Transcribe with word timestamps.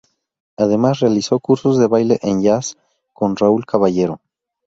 Además 0.57 0.99
realizó 1.01 1.39
cursos 1.39 1.77
de 1.77 1.85
baile 1.85 2.19
de 2.23 2.41
jazz 2.41 2.75
con 3.13 3.35
Raúl 3.37 3.67
Caballero. 3.67 4.19